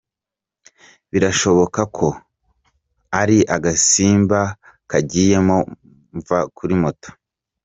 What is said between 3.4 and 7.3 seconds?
agasimba kagiyemo mva kuri moto.